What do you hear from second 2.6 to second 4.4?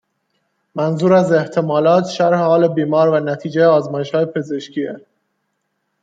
بیمار و نتیجه آزمایشهای